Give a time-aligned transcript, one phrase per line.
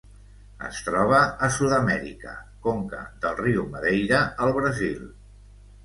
[0.69, 1.19] Es troba
[1.49, 5.11] a Sud-amèrica: conca del riu Madeira al Brasil.